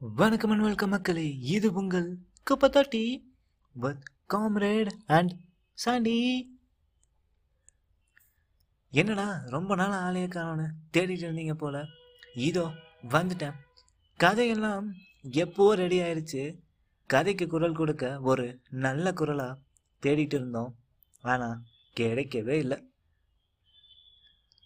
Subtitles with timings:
[0.00, 1.24] வணக்கம் and welcome மக்களே.
[1.54, 2.06] இது உங்கள்
[2.50, 3.02] குப்பத்தாட்டி
[3.72, 5.32] வித் காம்ரேட் அண்ட்
[5.72, 6.14] சாண்டி
[8.92, 11.84] என்னடா ரொம்ப நாள் ஆளைய காணோன்னு தேடிட்டு இருந்தீங்க போல.
[12.34, 12.64] இதோ
[13.08, 13.58] வந்துட்டேன்.
[14.16, 14.88] கதையெல்லாம்
[15.42, 16.58] எப்போ ரெடி ஆயிடுச்சு
[17.06, 19.60] கதைக்கு குரல் கொடுக்க ஒரு நல்ல குரலாக
[20.02, 20.74] தேடிட்டு இருந்தோம்.
[21.20, 21.62] ஆனால்
[22.00, 22.90] கிடைக்கவே இல்லை.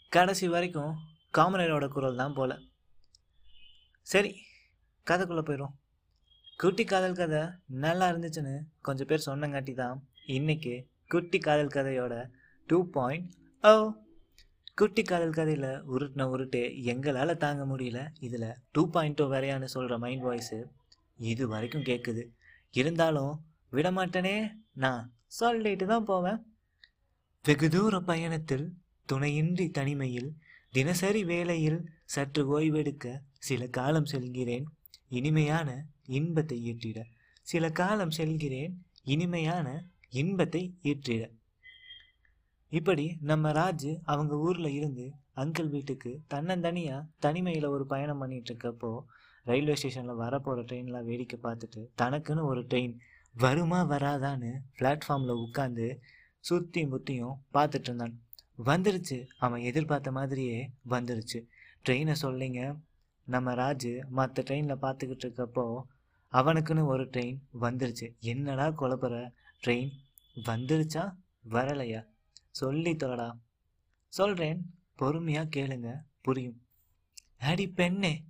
[0.09, 0.96] கடைசி வரைக்கும்
[1.32, 2.61] காமரேடோட குரல் தான் போல.
[4.03, 4.32] சரி
[5.07, 5.75] கதைக்குள்ளே போயிடும்
[6.61, 7.40] குட்டி காதல் கதை
[7.85, 8.54] நல்லா இருந்துச்சுன்னு
[8.86, 9.96] கொஞ்சம் பேர் சொன்னங்காட்டி தான்
[10.36, 10.75] இன்னைக்கு
[11.13, 12.14] குட்டி காதல் கதையோட
[12.68, 13.27] டூ பாயிண்ட்
[13.64, 13.72] ஓ
[14.80, 16.61] குட்டி காதல் கதையில் உருட்டின உருட்டு
[16.93, 18.00] எங்களால் தாங்க முடியல.
[18.27, 20.58] இதில் டூ பாயிண்ட் டூ oh வரையான்னு சொல்கிற மைண்ட் வாய்ஸு
[21.32, 22.22] இது வரைக்கும் கேட்குது
[22.75, 23.35] இருந்தாலும்
[23.72, 24.36] விடமாட்டேனே
[24.85, 25.05] நான்
[25.41, 26.41] சொல்லிட்டு தான் போவேன்.
[27.44, 28.66] வெகு தூர பயணத்தில்
[29.08, 30.30] துணையின்றி தனிமையில்
[30.72, 31.80] தினசரி வேலையில்
[32.14, 33.06] சற்று ஓய்வெடுக்க
[33.48, 34.66] சில காலம் செல்கிறேன்.
[35.17, 35.69] இனிமையான
[36.19, 37.00] இன்பத்தை ஈற்றிட.
[37.47, 39.69] சில காலம் செல்கிறேன் இனிமையான
[40.12, 41.22] இன்பத்தை ஈற்றிட.
[42.72, 45.05] இப்படி நம்ம ராஜு அவங்க ஊரில் இருந்து
[45.36, 48.91] அங்கிள் வீட்டுக்கு தன்னந்தனியா தனிமையில் ஒரு பயணம் பண்ணிட்டு இருக்கப்போ
[49.47, 52.94] ரயில்வே ஸ்டேஷனில் வரப்போகிற ட்ரெயின்லாம் வேடிக்கை பார்த்துட்டு தனக்குன்னு ஒரு ட்ரெயின்
[53.34, 55.86] வருமா வராதான்னு பிளாட்ஃபார்மில் உட்காந்து
[56.41, 58.14] சுற்றி முத்தியும் பார்த்துட்டு இருந்தான்.
[58.64, 59.19] வந்துருச்சு.
[59.38, 60.58] அவன் எதிர்பார்த்த மாதிரியே
[60.91, 61.38] வந்துருச்சு.
[61.84, 62.60] ட்ரெயினை சொல்லிங்க
[63.27, 65.83] நம்ம ராஜு மற்ற ட்ரெயினில் பார்த்துக்கிட்டு இருக்கப்போ
[66.33, 68.06] அவனுக்குன்னு ஒரு ட்ரெயின் வந்துருச்சு.
[68.20, 69.33] என்னடா குழப்புற?
[69.66, 69.92] ட்ரெயின்
[70.36, 71.05] வந்துருச்சா?
[71.50, 72.06] வரலையா?
[72.50, 73.28] சொல்லி தொலைடா.
[74.12, 74.61] சொல்கிறேன்
[74.94, 75.91] பொறுமையாக கேளுங்க.
[76.20, 76.58] புரியும்.
[77.39, 78.25] அடி பெண்ணே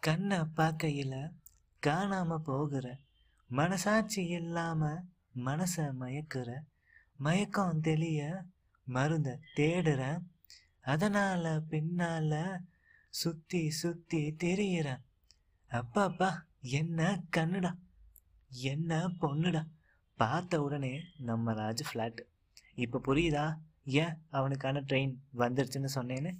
[0.00, 1.20] கண்ணை பார்க்கையில்
[1.82, 2.86] காணாமல் போகிற
[3.50, 5.04] மனசாட்சி இல்லாமல்
[5.44, 6.48] மனசை மயக்கிற
[7.16, 8.20] மயக்கம் தெளிய
[8.86, 10.02] மருந்த தேடுற
[10.80, 12.34] அதனால் பின்னால்
[13.08, 15.00] சுத்தி சுத்தி தெரியிற.
[15.70, 17.72] அப்பாப்பா என்ன கண்ணுடா?
[18.50, 19.62] என்ன பொண்ணுடா?
[20.16, 22.20] பார்த்த உடனே நம்ம ராஜு ஃப்ளாட்டு
[22.74, 23.54] இப்போ புரியுதா?
[23.84, 26.38] ஏன் அவனுக்கான ட்ரெயின் வந்துருச்சுன்னு சொன்னேன்னு?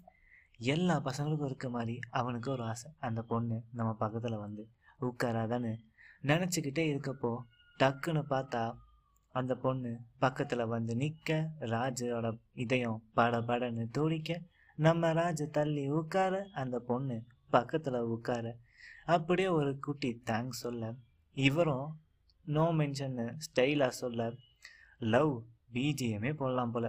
[0.59, 2.93] எல்லா பசங்களுக்கும் இருக்க மாதிரி அவனுக்கு ஒரு ஆசை.
[2.99, 4.69] அந்த பொண்ணு நம்ம பக்கத்தில் வந்து
[5.01, 5.73] உட்காராதான்னு
[6.23, 7.37] நினச்சிக்கிட்டே இருக்கப்போ
[7.78, 8.75] டக்குன்னு பார்த்தா
[9.33, 14.41] அந்த பொண்ணு பக்கத்தில் வந்து நிற்க ராஜோட இதயம் பட படன்னு துடிக்க
[14.78, 17.16] நம்ம ராஜு தள்ளி உட்கார அந்த பொண்ணு
[17.50, 18.47] பக்கத்தில் உட்கார.
[19.05, 20.94] அப்படியே ஒரு குட்டி தேங்க்ஸ் சொல்ல.
[21.37, 21.89] இவரும்
[22.44, 24.33] நோ மென்ஷன்னு ஸ்டைலாக சொல்ல.
[24.99, 25.33] லவ்
[25.72, 26.87] பிஜிஎமே போடலாம் போல.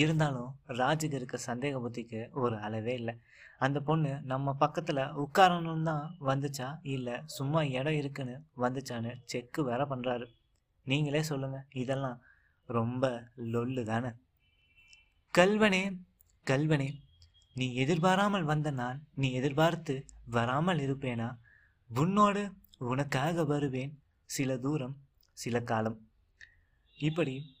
[0.00, 0.50] இருந்தாலும்
[0.80, 3.14] ராஜுக்கு இருக்க சந்தேக புத்திக்கு ஒரு அளவே இல்லை.
[3.58, 6.68] அந்த பொண்ணு நம்ம பக்கத்தில் உட்காரணும் தான் வந்துச்சா?
[6.82, 10.26] இல்லை சும்மா இடம் இருக்குன்னு வந்துச்சான்னு செக்கு வேற பண்ணுறாரு
[10.86, 12.18] நீங்களே சொல்லுங்கள் இதெல்லாம்
[12.68, 13.04] ரொம்ப
[13.52, 14.10] லொல்லு தானே
[15.34, 15.82] கல்வனே
[16.46, 17.00] கல்வனே
[17.54, 21.38] நீ எதிர்பாராமல் வந்த நான் நீ எதிர்பார்த்து வராமல் இருப்பேனா?
[21.94, 24.96] உன்னோடு உனக்காக வருவேன் சில தூரம்
[25.32, 26.08] சில காலம்.
[26.98, 27.56] இப்படி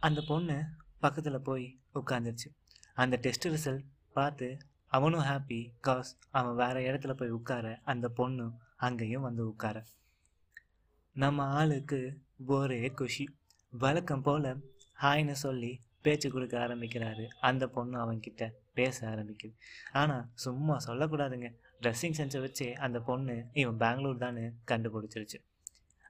[0.00, 0.64] அந்த பொண்ணு
[0.98, 2.48] பக்கத்தில் போய் உட்காந்துருச்சு
[2.94, 9.22] அந்த டெஸ்ட் ரிசல்ட் பார்த்து அவனும் ஹாப்பி காஸ் அவன் வேறு இடத்துல போய் உட்கார அந்த பொண்ணு அங்கேயும்
[9.22, 9.86] வந்து உட்கார.
[11.12, 13.38] நம்ம ஆளுக்கு ஒரே குஷி.
[13.70, 14.72] வழக்கம் போல்
[15.02, 17.24] ஹாய்னு சொல்லி பேச்சு கொடுக்க ஆரம்பிக்கிறாரு.
[17.40, 19.54] அந்த பொண்ணு அவன்கிட்ட பேச ஆரம்பிக்குது.
[19.92, 21.48] ஆனால் சும்மா சொல்லக்கூடாதுங்க.
[21.80, 24.36] ட்ரெஸ்ஸிங் சென்ஸை வச்சே அந்த பொண்ணு இவன் பெங்களூர் தான்
[24.70, 25.38] கண்டுபிடிச்சிருச்சு.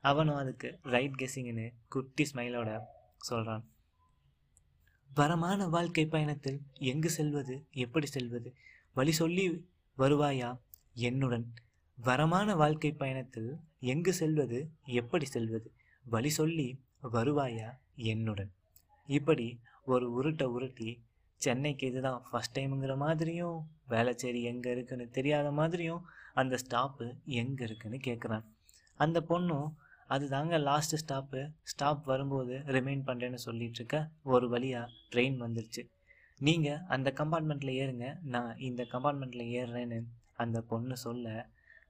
[0.01, 2.81] அவனும் அதுக்கு ரைட் கெஸ்ஸிங்னு குட்டி ஸ்மைலோட
[3.19, 3.65] சொல்கிறான்
[5.17, 6.59] வரமான வாழ்க்கை பயணத்தில்
[6.91, 7.55] எங்கு செல்வது?
[7.71, 8.51] எப்படி செல்வது?
[8.95, 9.47] வழி சொல்லி
[9.99, 10.51] வருவாயா?
[11.07, 11.47] என்னுடன்
[12.05, 13.51] வரமான வாழ்க்கை பயணத்தில்
[13.81, 14.61] எங்கு செல்வது?
[14.85, 15.69] எப்படி செல்வது?
[16.05, 16.69] வழி சொல்லி
[17.13, 17.69] வருவாயா?
[17.97, 18.53] என்னுடன்?
[19.07, 19.47] இப்படி
[19.89, 20.91] ஒரு உருட்டை உருட்டி
[21.43, 26.03] சென்னைக்கு இதுதான் ஃபஸ்ட் டைமுங்கிற மாதிரியும் வேலைச்சேரி எங்கே இருக்குன்னு தெரியாத மாதிரியும்
[26.35, 27.07] அந்த ஸ்டாப்பு
[27.41, 28.45] எங்கே இருக்குன்னு கேட்குறான்
[29.01, 29.69] அந்த பொண்ணும்
[30.11, 35.83] அதுதாங்க லாஸ்ட்டு ஸ்டாப்பு ஸ்டாப் வரும்போது ரிமைன் பண்ணுறேன்னு சொல்லிட்டு இருக்க ஒரு வழியாக ட்ரெயின் வந்துருச்சு.
[36.41, 39.99] நீங்கள் அந்த கம்பார்ட்மெண்ட்டில் ஏறுங்க நான் இந்த கம்பார்ட்மெண்ட்டில் ஏறுறேன்னு
[40.37, 41.29] அந்த பொண்ணு சொல்ல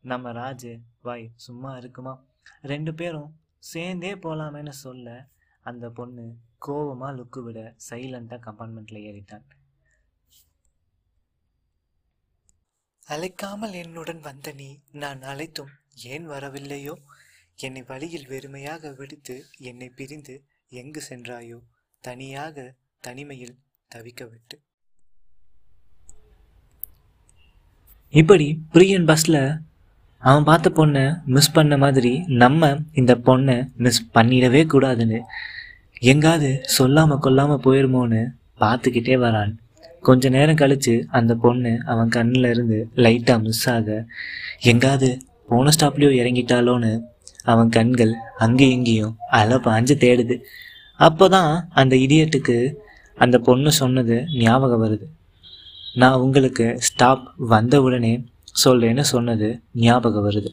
[0.05, 0.73] நம்ம ராஜு
[1.03, 2.15] வாய் சும்மா இருக்குமா?
[2.62, 3.31] ரெண்டு பேரும்
[3.73, 5.09] சேர்ந்தே போகலாமேன்னு சொல்ல
[5.70, 6.25] அந்த பொண்ணு
[6.67, 9.47] கோவமாக லுக்கு விட சைலண்ட்டாக கம்பார்ட்மெண்ட்டில் ஏறிட்டான்.
[13.09, 14.69] அழைக்காமல் என்னுடன் வந்த நீ
[15.03, 15.73] நான் அழைத்தும்
[16.15, 16.94] ஏன் வரவில்லையோ?
[17.59, 19.37] என்னை வழியில் வெறுமையாக விடுத்து
[19.70, 20.35] என்னை பிரிந்து
[20.81, 21.59] எங்கு சென்றாயோ?
[22.05, 22.67] தனியாக
[23.05, 23.56] தனிமையில்
[23.91, 24.56] தவிக்க விட்டு.
[28.15, 29.41] இப்படி பிரியன் பஸ்ஸில்
[30.23, 31.03] அவன் பார்த்த பொண்ணை
[31.35, 32.12] மிஸ் பண்ண மாதிரி
[32.43, 32.70] நம்ம
[33.00, 35.19] இந்த பொண்ணை மிஸ் பண்ணிடவே கூடாதுன்னு
[36.03, 38.21] எங்காவது சொல்லாமல் கொல்லாமல் போயிருமோன்னு
[38.62, 39.53] பார்த்துக்கிட்டே வரான்
[40.06, 43.97] கொஞ்ச நேரம் கழிச்சு அந்த பொண்ணு அவன் கண்ணில் இருந்து லைட்டாக மிஸ் ஆக
[44.73, 45.09] எங்காவது
[45.50, 46.93] போன ஸ்டாப்லேயோ இறங்கிட்டாலோன்னு
[47.45, 48.12] அவன் கண்கள்
[48.45, 50.37] அங்கேயும் இங்கேயும் அலை பாஞ்சு தேடுது.
[51.00, 52.56] அப்போ தான் அந்த இடியட்டுக்கு
[53.19, 55.06] அந்த பொண்ணு சொன்னது ஞாபகம் வருது.
[55.97, 58.12] நான் உங்களுக்கு ஸ்டாப் வந்த உடனே
[58.65, 60.51] சொல்கிறேன்னு சொன்னது ஞாபகம் வருது.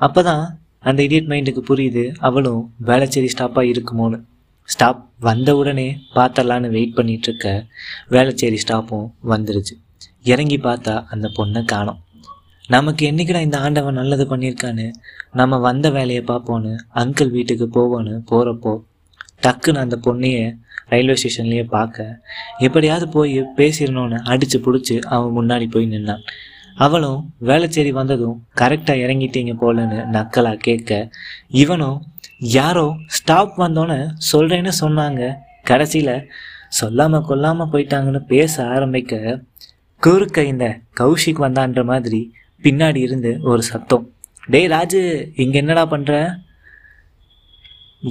[0.00, 0.44] அப்போ தான்
[0.84, 4.18] அந்த இடியட் மைண்டுக்கு புரியுது அவளும் வேளச்சேரி ஸ்டாப்பாக இருக்குமோன்னு.
[4.64, 7.48] ஸ்டாப் வந்த உடனே பார்த்தலான்னு வெயிட் பண்ணிட்டு இருக்க
[8.10, 9.74] வேளச்சேரி ஸ்டாப்பும் வந்துருச்சு.
[10.22, 12.00] இறங்கி பார்த்தா அந்த பொண்ணை காணோம்.
[12.68, 14.86] நமக்கு என்னைக்குடா இந்த ஆண்டவன் நல்லது பண்ணியிருக்கான்னு
[15.32, 18.72] நம்ம வந்த வேலையை பார்ப்போன்னு அங்கிள் வீட்டுக்கு போவோன்னு போகிறப்போ
[19.46, 20.44] டக்குன்னு அந்த பொண்ணையே
[20.88, 22.22] ரயில்வே ஸ்டேஷன்லேயே பார்க்க
[22.58, 26.24] எப்படியாவது போய் பேசிடணும்னு அடித்து பிடிச்சி அவன் முன்னாடி போய் நின்னான்.
[26.84, 30.90] அவளும் வேலைச்சேரி வந்ததும் கரெக்டாக இறங்கிட்டீங்க போலன்னு நக்கலாக கேட்க
[31.62, 31.98] இவனும்
[32.56, 32.86] யாரோ
[33.16, 33.98] ஸ்டாப் வந்தோன்னு
[34.32, 35.22] சொல்கிறேன்னு சொன்னாங்க.
[35.70, 36.14] கடைசியில்
[36.78, 39.42] சொல்லாமல் கொல்லாமல் போயிட்டாங்கன்னு பேச ஆரம்பிக்க
[40.02, 40.66] குறுக்க இந்த
[41.00, 42.20] கௌஷிக் வந்தான்ற மாதிரி
[42.64, 44.04] பின்னாடி இருந்து ஒரு சத்தம்.
[44.52, 45.02] டேய் ராஜு
[45.42, 46.14] இங்கே என்னடா பண்ணுற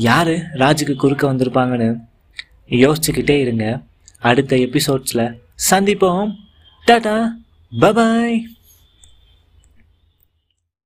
[0.07, 1.89] யார் ராஜுக்கு குறுக்க வந்திருப்பாங்கன்னு
[2.83, 3.65] யோசிச்சுக்கிட்டே இருங்க.
[4.29, 5.25] அடுத்த எபிசோட்ஸில்
[5.69, 6.31] சந்திப்போம்.
[6.87, 7.17] டாடா
[7.71, 8.37] பபாய்